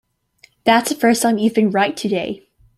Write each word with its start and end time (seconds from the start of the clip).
That's 0.63 0.89
the 0.89 0.95
first 0.95 1.21
time 1.21 1.37
you've 1.37 1.53
been 1.53 1.69
right 1.69 1.95
today. 1.95 2.47